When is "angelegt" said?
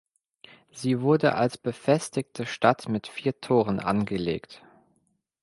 3.79-4.63